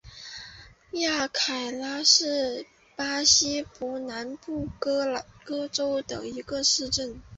[0.93, 2.65] 雅凯拉是
[2.95, 7.21] 巴西伯南布哥州的一个市镇。